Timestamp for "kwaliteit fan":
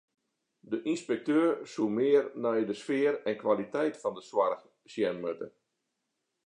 3.43-4.15